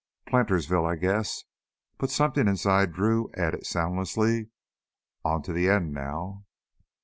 "Plantersville, 0.25 0.83
I 0.87 0.95
guess." 0.95 1.43
But 1.99 2.09
something 2.09 2.47
inside 2.47 2.91
Drew 2.91 3.29
added 3.37 3.67
soundlessly: 3.67 4.49
On 5.23 5.43
to 5.43 5.53
the 5.53 5.69
end 5.69 5.93
now. 5.93 6.45